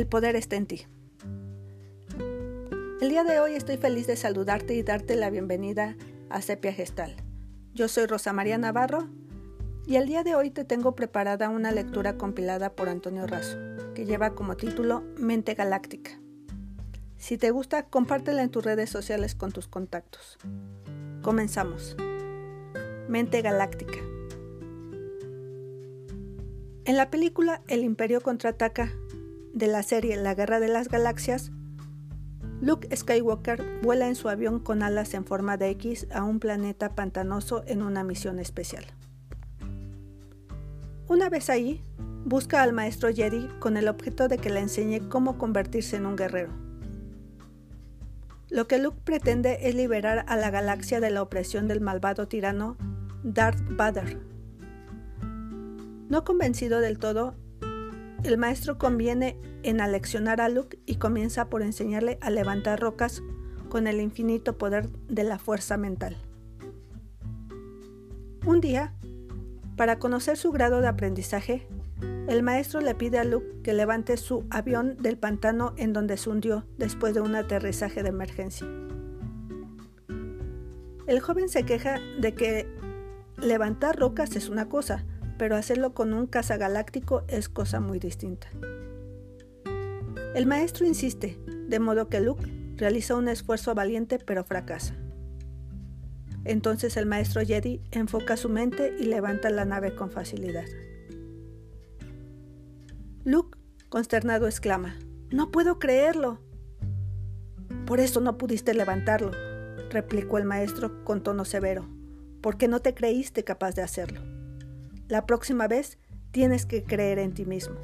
[0.00, 0.86] El poder está en ti.
[3.02, 5.94] El día de hoy estoy feliz de saludarte y darte la bienvenida
[6.30, 7.16] a Sepia Gestal.
[7.74, 9.10] Yo soy Rosa María Navarro
[9.86, 13.58] y el día de hoy te tengo preparada una lectura compilada por Antonio Razo,
[13.94, 16.12] que lleva como título Mente Galáctica.
[17.18, 20.38] Si te gusta, compártela en tus redes sociales con tus contactos.
[21.20, 21.94] Comenzamos.
[23.06, 23.98] Mente Galáctica.
[26.86, 28.94] En la película El Imperio contraataca
[29.52, 31.52] de la serie La Guerra de las Galaxias,
[32.60, 36.94] Luke Skywalker vuela en su avión con alas en forma de X a un planeta
[36.94, 38.84] pantanoso en una misión especial.
[41.08, 41.82] Una vez ahí,
[42.24, 46.16] busca al maestro Jedi con el objeto de que le enseñe cómo convertirse en un
[46.16, 46.52] guerrero.
[48.50, 52.76] Lo que Luke pretende es liberar a la galaxia de la opresión del malvado tirano
[53.22, 54.18] Darth Vader.
[56.08, 57.36] No convencido del todo,
[58.24, 63.22] el maestro conviene en aleccionar a Luke y comienza por enseñarle a levantar rocas
[63.68, 66.16] con el infinito poder de la fuerza mental.
[68.44, 68.94] Un día,
[69.76, 71.66] para conocer su grado de aprendizaje,
[72.28, 76.30] el maestro le pide a Luke que levante su avión del pantano en donde se
[76.30, 78.66] hundió después de un aterrizaje de emergencia.
[81.06, 82.68] El joven se queja de que
[83.36, 85.04] levantar rocas es una cosa,
[85.40, 88.48] pero hacerlo con un galáctico es cosa muy distinta.
[90.34, 92.44] El maestro insiste, de modo que Luke
[92.76, 94.94] realiza un esfuerzo valiente pero fracasa.
[96.44, 100.66] Entonces el maestro Jedi enfoca su mente y levanta la nave con facilidad.
[103.24, 104.98] Luke, consternado, exclama,
[105.30, 106.38] No puedo creerlo.
[107.86, 109.30] Por eso no pudiste levantarlo,
[109.88, 111.88] replicó el maestro con tono severo,
[112.42, 114.29] porque no te creíste capaz de hacerlo.
[115.10, 115.98] La próxima vez
[116.30, 117.74] tienes que creer en ti mismo.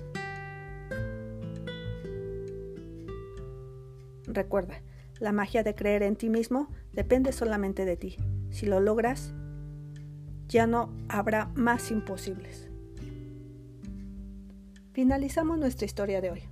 [4.28, 4.80] Recuerda,
[5.18, 8.16] la magia de creer en ti mismo depende solamente de ti.
[8.50, 9.34] Si lo logras,
[10.46, 12.70] ya no habrá más imposibles.
[14.92, 16.42] Finalizamos nuestra historia de hoy.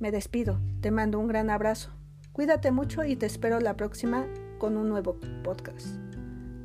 [0.00, 1.92] Me despido, te mando un gran abrazo.
[2.32, 4.26] Cuídate mucho y te espero la próxima
[4.58, 6.03] con un nuevo podcast.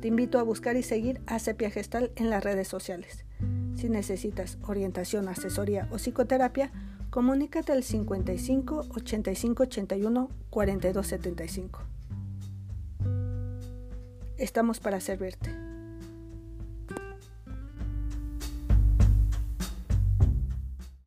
[0.00, 3.26] Te invito a buscar y seguir a Sepia Gestal en las redes sociales.
[3.76, 6.72] Si necesitas orientación, asesoría o psicoterapia,
[7.10, 11.80] comunícate al 55 85 81 42 75.
[14.38, 15.69] Estamos para servirte.